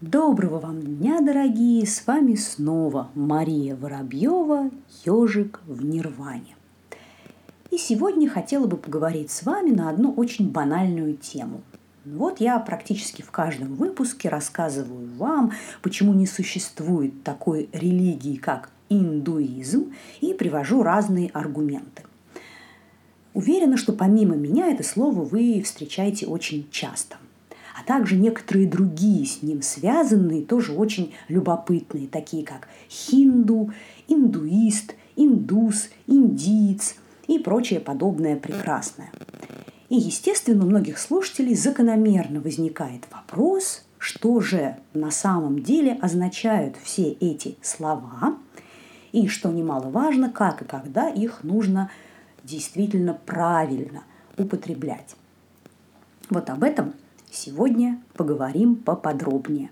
[0.00, 1.84] Доброго вам дня, дорогие!
[1.84, 4.70] С вами снова Мария Воробьева,
[5.04, 6.54] ежик в Нирване.
[7.72, 11.62] И сегодня хотела бы поговорить с вами на одну очень банальную тему.
[12.04, 15.50] Вот я практически в каждом выпуске рассказываю вам,
[15.82, 22.04] почему не существует такой религии, как индуизм, и привожу разные аргументы.
[23.34, 27.16] Уверена, что помимо меня это слово вы встречаете очень часто
[27.88, 33.72] также некоторые другие с ним связанные, тоже очень любопытные, такие как хинду,
[34.08, 36.96] индуист, индус, индиец
[37.28, 39.10] и прочее подобное прекрасное.
[39.88, 47.12] И, естественно, у многих слушателей закономерно возникает вопрос, что же на самом деле означают все
[47.12, 48.36] эти слова,
[49.12, 51.90] и, что немаловажно, как и когда их нужно
[52.44, 54.02] действительно правильно
[54.36, 55.16] употреблять.
[56.28, 56.92] Вот об этом
[57.34, 59.70] сегодня поговорим поподробнее.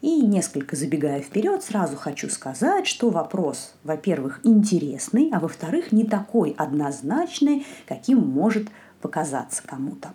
[0.00, 6.54] И несколько забегая вперед, сразу хочу сказать, что вопрос, во-первых, интересный, а во-вторых, не такой
[6.58, 8.68] однозначный, каким может
[9.00, 10.12] показаться кому-то.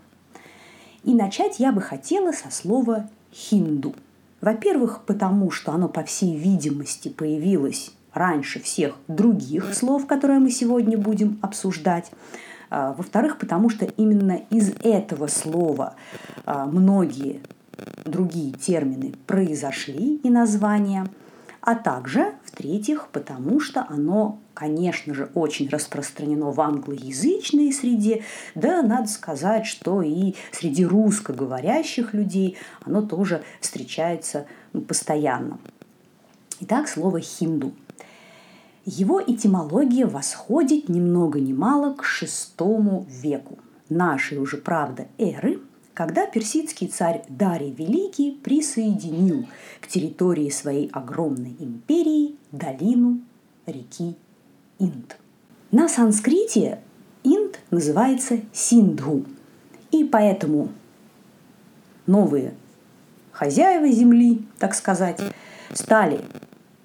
[1.03, 3.95] И начать я бы хотела со слова «хинду».
[4.41, 10.97] Во-первых, потому что оно, по всей видимости, появилось раньше всех других слов, которые мы сегодня
[10.97, 12.11] будем обсуждать.
[12.69, 15.95] А, во-вторых, потому что именно из этого слова
[16.45, 17.41] а, многие
[18.05, 21.07] другие термины произошли и названия.
[21.61, 28.23] А также, в-третьих, потому что оно, конечно же, очень распространено в англоязычной среде,
[28.55, 35.59] да, надо сказать, что и среди русскоговорящих людей оно тоже встречается ну, постоянно.
[36.61, 37.73] Итак, слово «хинду».
[38.91, 45.59] Его этимология восходит ни много ни мало к VI веку нашей уже, правда, эры,
[45.93, 49.45] когда персидский царь Дарий Великий присоединил
[49.79, 53.21] к территории своей огромной империи долину
[53.67, 54.15] реки
[54.79, 55.19] Инд.
[55.69, 56.79] На санскрите
[57.23, 59.23] Инд называется Синдху,
[59.91, 60.69] и поэтому
[62.07, 62.55] новые
[63.33, 65.21] хозяева земли, так сказать,
[65.73, 66.21] стали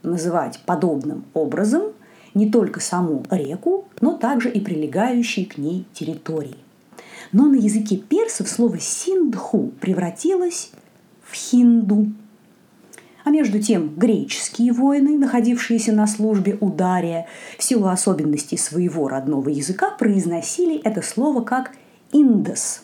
[0.02, 1.93] называть подобным образом
[2.34, 6.56] не только саму реку, но также и прилегающие к ней территории.
[7.32, 10.70] Но на языке персов слово «синдху» превратилось
[11.22, 12.08] в «хинду».
[13.24, 17.26] А между тем греческие воины, находившиеся на службе у Дария,
[17.58, 21.72] в силу особенностей своего родного языка произносили это слово как
[22.12, 22.82] «индос».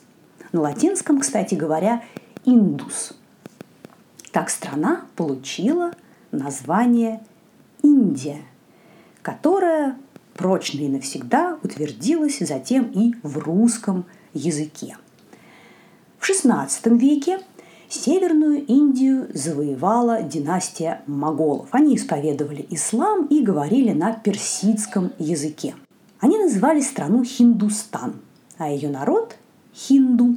[0.52, 2.02] На латинском, кстати говоря,
[2.44, 3.12] «индус».
[4.32, 5.92] Так страна получила
[6.32, 7.20] название
[7.82, 8.42] Индия,
[9.22, 9.96] которое
[10.34, 14.96] прочно и навсегда утвердилось затем и в русском языке.
[16.18, 17.40] В XVI веке
[17.88, 21.68] Северную Индию завоевала династия моголов.
[21.72, 25.74] Они исповедовали ислам и говорили на персидском языке.
[26.20, 28.14] Они называли страну Хиндустан,
[28.58, 29.36] а ее народ–
[29.74, 30.36] хинду.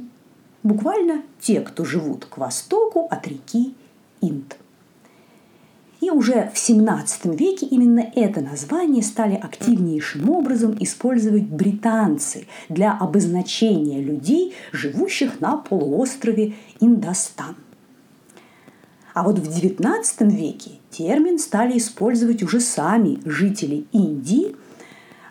[0.62, 3.74] Буквально те, кто живут к востоку от реки
[4.20, 4.56] Инд.
[6.04, 14.02] И уже в XVII веке именно это название стали активнейшим образом использовать британцы для обозначения
[14.02, 17.56] людей, живущих на полуострове Индостан.
[19.14, 24.54] А вот в XIX веке термин стали использовать уже сами жители Индии,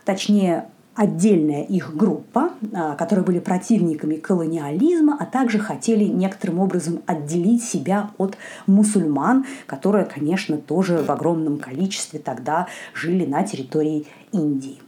[0.05, 7.63] точнее отдельная их группа, а, которые были противниками колониализма, а также хотели некоторым образом отделить
[7.63, 8.37] себя от
[8.67, 14.79] мусульман, которые, конечно, тоже в огромном количестве тогда жили на территории Индии.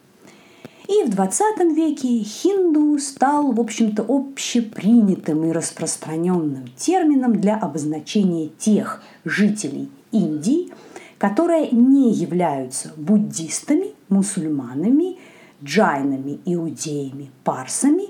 [0.87, 9.01] И в 20 веке хинду стал, в общем-то, общепринятым и распространенным термином для обозначения тех
[9.23, 10.69] жителей Индии,
[11.17, 15.17] которые не являются буддистами, мусульманами–
[15.65, 18.09] джайнами, иудеями, парсами,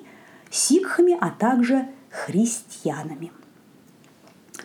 [0.51, 3.31] сикхами, а также христианами.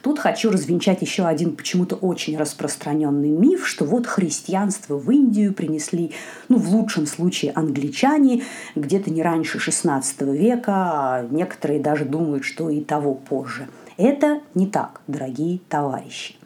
[0.02, 6.12] Тут хочу развенчать еще один почему-то очень распространенный миф, что вот христианство в Индию принесли,
[6.48, 8.42] ну, в лучшем случае, англичане
[8.74, 10.02] где-то не раньше XVI
[10.36, 13.68] века, а некоторые даже думают, что и того позже.
[13.98, 16.39] Это не так, дорогие товарищи.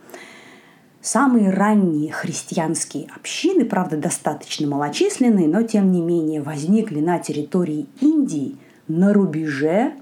[1.04, 8.56] Самые ранние христианские общины, правда, достаточно малочисленные, но тем не менее возникли на территории Индии
[8.88, 9.96] на рубеже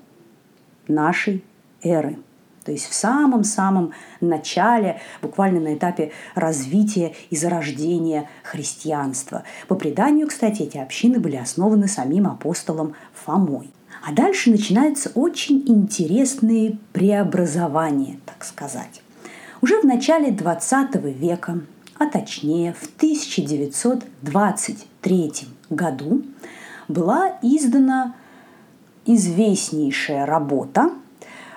[0.86, 1.42] нашей
[1.82, 2.18] эры.
[2.64, 9.42] То есть в самом-самом начале, буквально на этапе развития и зарождения христианства.
[9.66, 12.94] По преданию, кстати, эти общины были основаны самим апостолом
[13.24, 13.72] Фомой.
[14.06, 19.02] А дальше начинаются очень интересные преобразования, так сказать.
[19.62, 21.60] Уже в начале XX века,
[21.96, 25.32] а точнее в 1923
[25.70, 26.22] году,
[26.88, 28.16] была издана
[29.06, 30.90] известнейшая работа,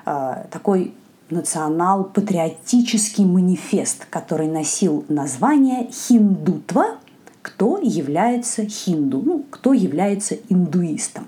[0.06, 0.94] э, такой
[1.32, 6.98] национал-патриотический манифест, который носил название «Хиндутва.
[7.42, 11.26] Кто является хинду?» Ну, кто является индуистом.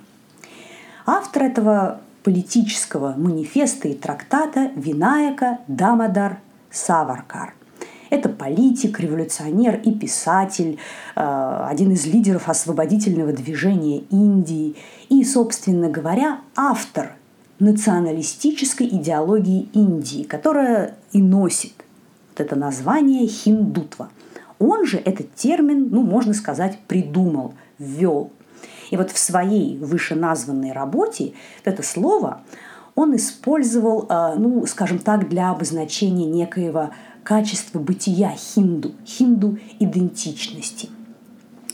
[1.07, 6.37] Автор этого политического манифеста и трактата Винаяка Дамадар
[6.71, 7.53] Саваркар.
[8.09, 10.79] Это политик, революционер и писатель,
[11.15, 14.75] э, один из лидеров освободительного движения Индии
[15.09, 17.15] и, собственно говоря, автор
[17.59, 21.73] националистической идеологии Индии, которая и носит
[22.29, 24.09] вот это название хиндутва.
[24.59, 28.31] Он же этот термин, ну, можно сказать, придумал, ввел.
[28.89, 32.41] И вот в своей вышеназванной работе это слово
[32.97, 36.89] он использовал, э, ну, скажем так, для обозначения некоего
[37.23, 40.89] качества бытия хинду, хинду-идентичности.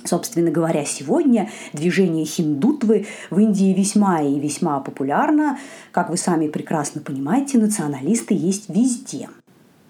[0.03, 5.57] Собственно говоря, сегодня движение хиндутвы в Индии весьма и весьма популярно.
[5.93, 9.29] Как вы сами прекрасно понимаете, националисты есть везде.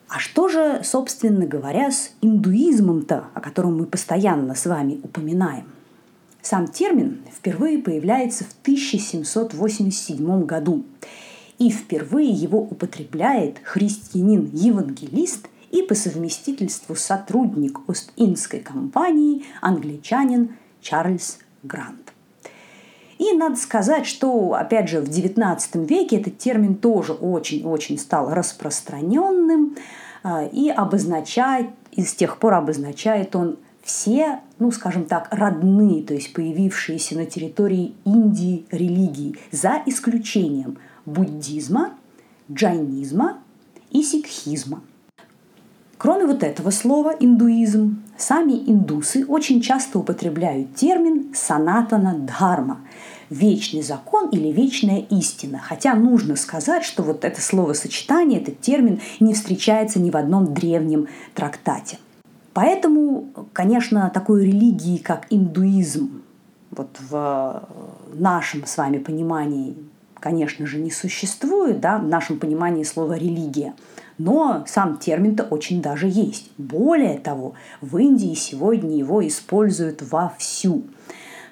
[0.10, 5.66] А что же, собственно говоря, с индуизмом-то, о котором мы постоянно с вами упоминаем?
[6.44, 10.84] Сам термин впервые появляется в 1787 году.
[11.60, 22.14] И впервые его употребляет христианин-евангелист и по совместительству сотрудник Ост-Индской компании англичанин Чарльз Грант.
[23.18, 29.78] И надо сказать, что, опять же, в XIX веке этот термин тоже очень-очень стал распространенным
[30.24, 36.14] а, и обозначает, и с тех пор обозначает он все, ну, скажем так, родные, то
[36.14, 41.94] есть появившиеся на территории Индии религии, за исключением буддизма,
[42.52, 43.40] джайнизма
[43.92, 44.82] и сикхизма–
[46.04, 52.82] Кроме вот этого слова «индуизм», сами индусы очень часто употребляют термин «санатана дхарма»–
[53.30, 55.62] вечный закон или вечная истина.
[55.64, 61.08] Хотя нужно сказать, что вот это словосочетание, этот термин не встречается ни в одном древнем
[61.34, 62.00] трактате.
[62.52, 66.22] Поэтому, конечно, такой религии, как индуизм,
[66.70, 67.64] вот в
[68.14, 69.78] нашем с вами понимании,
[70.24, 73.74] конечно же, не существует, да, в нашем понимании слова «религия».
[74.18, 76.50] Но сам термин-то очень даже есть.
[76.58, 80.84] Более того, в Индии сегодня его используют вовсю.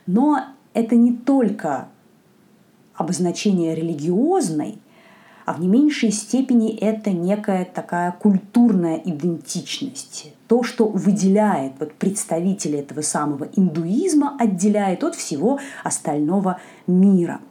[0.07, 1.89] Но это не только
[2.95, 4.77] обозначение религиозной,
[5.45, 10.33] а в не меньшей степени это некая такая культурная идентичность.
[10.47, 17.41] То, что выделяет вот представителей этого самого индуизма, отделяет от всего остального мира–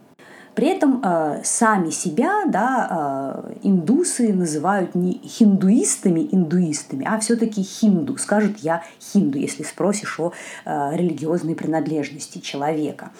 [0.55, 8.17] при этом э, сами себя да, э, индусы называют не хиндуистами индуистами, а все-таки хинду.
[8.19, 10.32] Скажут я хинду, если спросишь о
[10.64, 13.11] э, религиозной принадлежности человека.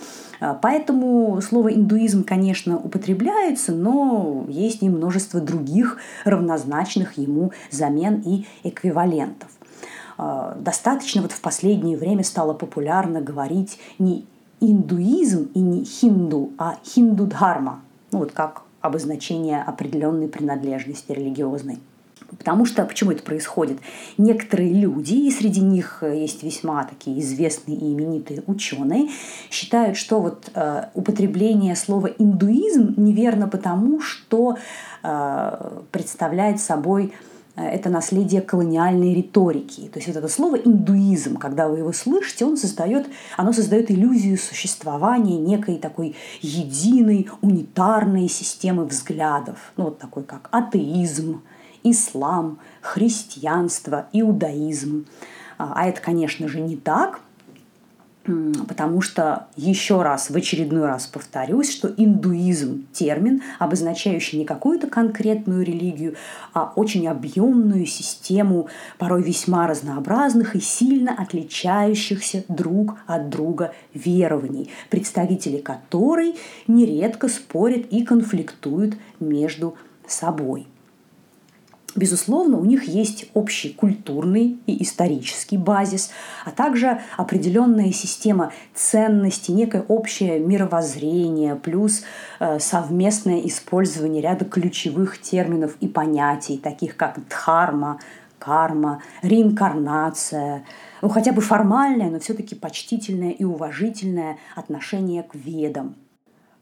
[0.41, 8.47] Э, поэтому слово индуизм, конечно, употребляется, но есть и множество других равнозначных ему замен и
[8.65, 9.49] эквивалентов
[10.19, 14.27] э, достаточно вот в последнее время стало популярно говорить не
[14.61, 17.81] индуизм и не хинду, а хинду-дхарма.
[18.13, 21.79] Ну, вот как обозначение определенной принадлежности религиозной.
[22.39, 23.79] Потому что почему это происходит?
[24.17, 29.09] Некоторые люди, и среди них есть весьма такие известные и именитые ученые,
[29.51, 34.59] считают, что вот э, употребление слова индуизм неверно потому, что
[35.03, 37.30] э, представляет собой Э,
[37.63, 39.89] это наследие колониальной риторики.
[39.93, 44.39] То есть вот это слово индуизм, когда вы его слышите, он создает, оно создает иллюзию
[44.39, 49.73] существования некой такой единой, унитарной системы взглядов.
[49.77, 51.43] Ну вот такой как атеизм,
[51.83, 55.07] ислам, христианство, иудаизм.
[55.59, 57.21] А, а это, конечно же, не так–
[58.69, 65.65] потому что, еще раз, в очередной раз повторюсь, что индуизм– термин, обозначающий не какую-то конкретную
[65.65, 66.17] религию,
[66.53, 68.69] а очень объемную систему,
[68.99, 78.05] порой весьма разнообразных и сильно отличающихся друг от друга верований, представители которой нередко спорят и
[78.05, 80.67] конфликтуют между собой.
[81.97, 86.11] Безусловно, у них есть общий культурный и исторический базис,
[86.45, 92.05] а также определенная система ценностей, некое общее мировоззрение, плюс
[92.39, 97.99] э, совместное использование ряда ключевых терминов и понятий, таких как дхарма,
[98.39, 100.65] карма, реинкарнация,
[101.03, 105.97] ну хотя бы формальное, но все-таки почтительное и уважительное отношение к ведам.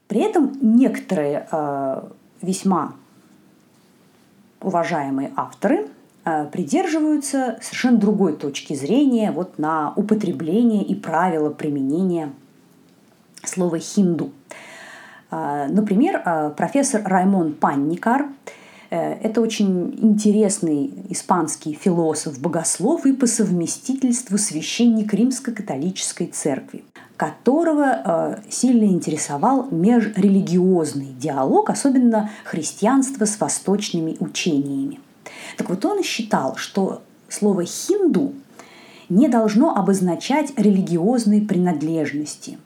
[0.07, 2.01] При этом некоторые э,
[2.41, 2.95] весьма
[4.61, 5.87] уважаемые авторы
[6.25, 12.31] э, придерживаются совершенно другой точки зрения вот на употребление и правила применения
[13.43, 14.31] слова «хинду».
[15.31, 18.27] Э, например, э, профессор Раймон Панникар
[18.91, 26.83] это очень интересный испанский философ, богослов и по совместительству священник Римско-католической церкви
[27.19, 35.01] которого э, сильно интересовал межрелигиозный диалог, особенно христианство с восточными учениями.
[35.57, 38.31] Так вот он считал, что слово «хинду»
[39.09, 42.57] не должно обозначать религиозной принадлежности.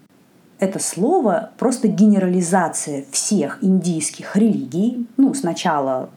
[0.59, 6.11] Это слово просто генерализация всех индийских религий, ну, сначала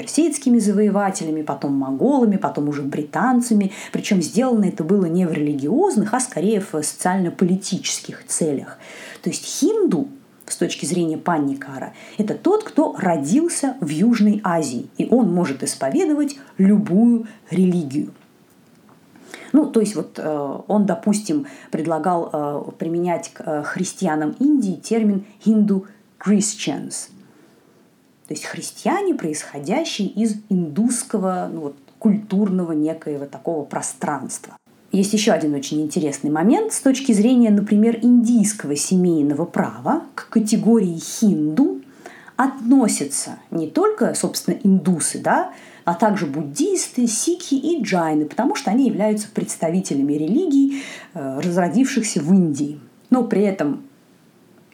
[0.00, 3.70] персидскими завоевателями, потом монголами, потом уже британцами.
[3.92, 8.78] Причем сделано это было не в религиозных, а скорее в социально-политических целях.
[9.22, 10.08] То есть хинду
[10.46, 16.38] с точки зрения Панникара, это тот, кто родился в Южной Азии, и он может исповедовать
[16.56, 18.12] любую религию.
[19.52, 25.26] Ну, то есть вот э, он, допустим, предлагал э, применять к э, христианам Индии термин
[25.44, 25.84] «hindu
[26.18, 27.10] Christians»,
[28.30, 34.56] то есть христиане, происходящие из индусского ну, вот, культурного некоего такого пространства.
[34.92, 40.96] Есть еще один очень интересный момент с точки зрения, например, индийского семейного права к категории
[40.96, 41.80] хинду
[42.36, 45.50] относятся не только, собственно, индусы, да,
[45.84, 50.84] а также буддисты, сикхи и джайны, потому что они являются представителями религий,
[51.14, 52.78] э, разродившихся в Индии.
[53.10, 53.82] Но при этом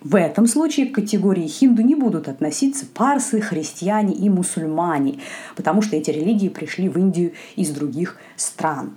[0.06, 5.18] в этом случае к категории хинду не будут относиться парсы, христиане и мусульмане,
[5.56, 8.94] потому что эти религии пришли в Индию из других стран.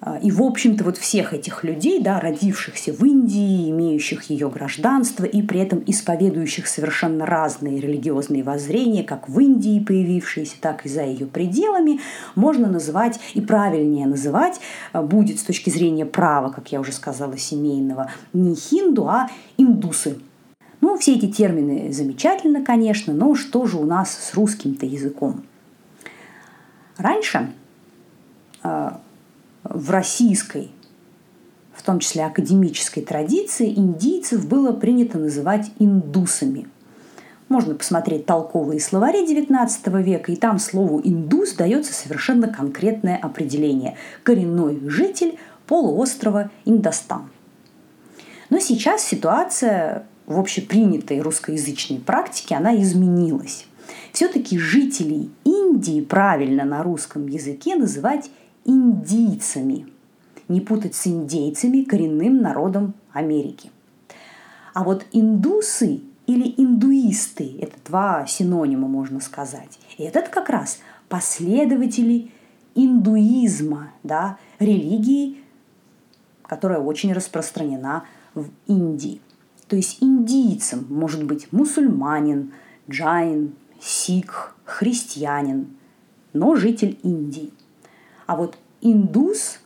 [0.00, 5.24] А, и, в общем-то, вот всех этих людей, да, родившихся в Индии, имеющих ее гражданство
[5.24, 11.04] и при этом исповедующих совершенно разные религиозные воззрения, как в Индии появившиеся, так и за
[11.04, 12.00] ее пределами,
[12.34, 14.60] можно называть и правильнее называть
[14.92, 20.18] а, будет с точки зрения права, как я уже сказала, семейного, не хинду, а индусы.
[20.82, 25.42] Ну, все эти термины замечательно, конечно, но что же у нас с русским-то языком?
[26.98, 27.50] Раньше
[28.62, 29.00] а,
[29.70, 30.70] в российской,
[31.74, 36.68] в том числе академической традиции, индийцев было принято называть индусами.
[37.48, 44.80] Можно посмотреть толковые словари XIX века, и там слову «индус» дается совершенно конкретное определение– коренной
[44.88, 47.30] житель полуострова Индостан.
[48.50, 53.66] Но сейчас ситуация в общепринятой русскоязычной практике, она изменилась.
[54.12, 58.30] Все-таки жителей Индии правильно на русском языке называть
[58.66, 59.86] индийцами.
[60.48, 63.70] Не путать с индейцами, коренным народом Америки.
[64.74, 69.78] А вот индусы или индуисты– это два синонима, можно сказать.
[69.96, 72.30] И этот как раз последователи
[72.74, 75.38] индуизма, да, религии,
[76.42, 78.04] которая очень распространена
[78.34, 79.20] в Индии.
[79.66, 82.52] То есть индийцем может быть мусульманин,
[82.88, 85.76] джайн, сикх, христианин,
[86.32, 87.50] но житель Индии–
[88.26, 89.58] а вот индус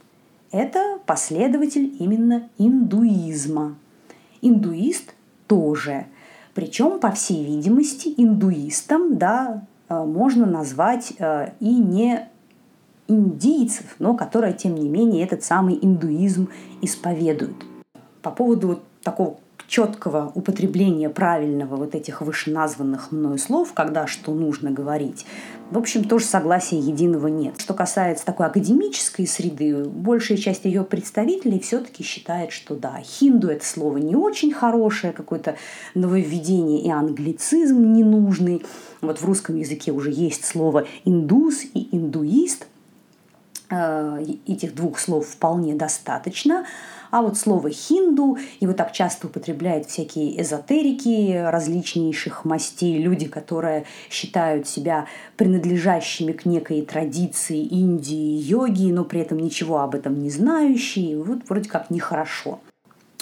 [0.50, 3.76] –это последователь именно индуизма.
[4.40, 5.14] Индуист
[5.46, 6.06] тоже.
[6.54, 12.28] Причем, по всей видимости, индуистом да, э, можно назвать э, и не
[13.08, 16.48] индийцев, но которые, тем не менее, этот самый индуизм
[16.82, 17.64] исповедуют.
[18.22, 24.70] По поводу вот такого четкого употребления правильного вот этих вышеназванных мною слов, когда что нужно
[24.70, 25.26] говорить,
[25.70, 27.60] в общем, тоже согласия единого нет.
[27.60, 33.66] Что касается такой академической среды, большая часть ее представителей все-таки считает, что да, хинду это
[33.66, 35.56] слово не очень хорошее, какое-то
[35.94, 38.64] нововведение и англицизм ненужный.
[39.02, 42.66] Вот в русском языке уже есть слово индус и индуист.
[43.70, 46.64] Э, этих двух слов вполне достаточно.
[47.10, 54.66] А вот слово «хинду» его так часто употребляют всякие эзотерики различнейших мастей, люди, которые считают
[54.66, 55.06] себя
[55.36, 61.22] принадлежащими к некой традиции Индии, йоги, но при этом ничего об этом не знающие.
[61.22, 62.60] Вот вроде как нехорошо.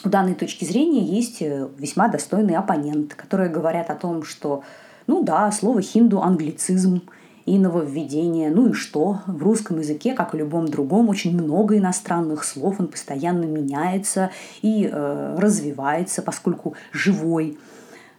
[0.05, 4.63] У данной точки зрения есть э, весьма достойные оппоненты, которые говорят о том, что
[5.09, 7.03] ну да, слово хинду– англицизм–
[7.47, 8.51] и нововведения.
[8.51, 9.21] Ну и что?
[9.27, 14.31] В русском языке, как и любом другом, очень много иностранных слов, он постоянно меняется
[14.63, 17.57] и э, развивается, поскольку живой.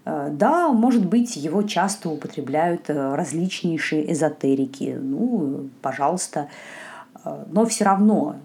[0.06, 4.98] Э, да, может быть, его часто употребляют э, различнейшие эзотерики.
[5.00, 6.48] Ну, пожалуйста.
[7.26, 8.38] Э, но все равно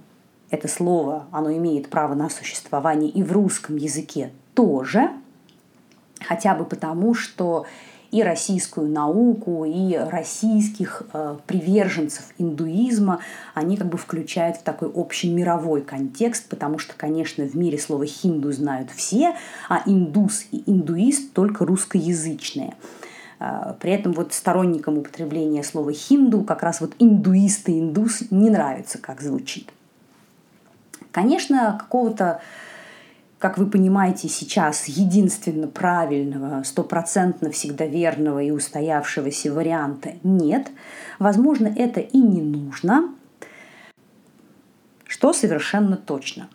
[0.51, 5.11] это слово, оно имеет право на существование и в русском языке тоже,
[6.21, 7.67] хотя бы потому, что
[8.13, 13.21] и российскую науку, и российских э, приверженцев индуизма,
[13.55, 18.05] они как бы включают в такой общий мировой контекст, потому что, конечно, в мире слово
[18.05, 19.35] «хинду» знают все,
[19.69, 22.75] а индус и индуист только русскоязычные.
[23.41, 28.51] Э, при этом вот сторонникам употребления слова «хинду» как раз вот индуист и индус не
[28.51, 29.71] нравится, как звучит.
[31.13, 32.43] Конечно, какого-то
[33.43, 40.71] как вы понимаете сейчас, единственно правильного, стопроцентно всегда верного и устоявшегося варианта нет.
[41.19, 43.13] Возможно, это и не нужно.
[45.09, 46.51] Что совершенно точно.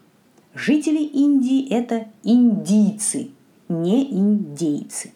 [0.54, 3.32] Жители Индии– это индийцы,
[3.68, 5.12] не индейцы.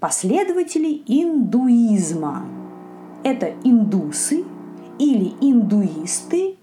[0.00, 2.44] Последователи индуизма–
[3.22, 4.42] это индусы
[4.98, 6.56] или индуисты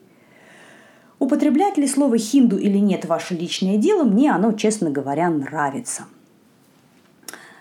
[1.21, 6.05] Употреблять ли слово «хинду» или нет– ваше личное дело, мне оно, честно говоря, нравится.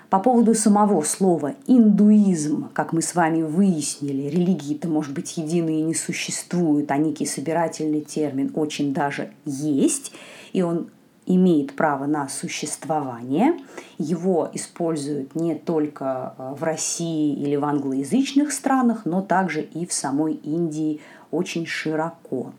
[0.08, 5.94] По поводу самого слова «индуизм», как мы с вами выяснили, религии-то, может быть, единые не
[5.94, 10.12] существуют, а некий собирательный термин очень даже есть,
[10.54, 10.88] и он
[11.26, 13.58] имеет право на существование.
[13.98, 19.92] Его используют не только э, в России или в англоязычных странах, но также и в
[19.92, 22.54] самой Индии очень широко.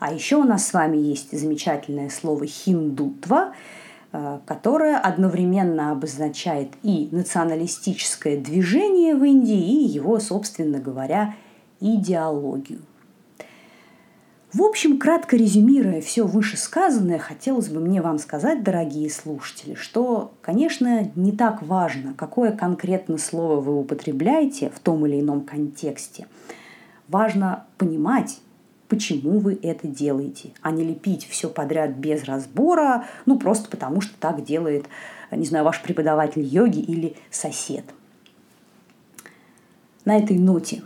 [0.00, 3.52] А еще у нас с вами есть замечательное слово «хиндутва»,
[4.12, 11.34] э, которое одновременно обозначает и националистическое движение в Индии, и его, собственно говоря,
[11.80, 12.80] идеологию.
[14.54, 21.10] В общем, кратко резюмируя все вышесказанное, хотелось бы мне вам сказать, дорогие слушатели, что, конечно,
[21.14, 26.26] не так важно, какое конкретно слово вы употребляете в том или ином контексте.
[27.06, 28.40] Важно понимать,
[28.90, 34.12] почему вы это делаете, а не лепить все подряд без разбора, ну просто потому что
[34.18, 34.86] так делает,
[35.30, 37.84] не знаю, ваш преподаватель йоги или сосед.
[40.04, 40.82] На этой ноте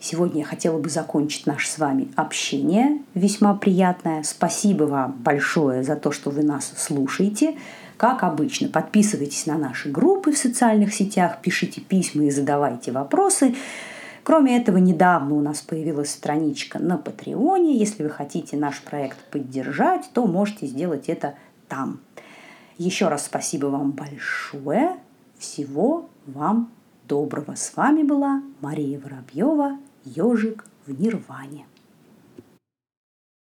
[0.00, 4.22] сегодня я хотела бы закончить наше с вами общение, весьма приятное.
[4.22, 7.58] Спасибо вам большое за то, что вы нас слушаете.
[7.98, 13.54] Как обычно, подписывайтесь на наши группы в социальных сетях, пишите письма и задавайте вопросы.
[14.24, 17.76] Кроме этого, недавно у нас появилась страничка на Патреоне.
[17.76, 21.34] Если вы хотите наш проект поддержать, то можете сделать это
[21.68, 22.00] там.
[22.78, 24.96] Еще раз спасибо вам большое.
[25.38, 26.72] Всего вам
[27.06, 27.54] доброго.
[27.54, 31.66] С вами была Мария Воробьева, ежик в Нирване.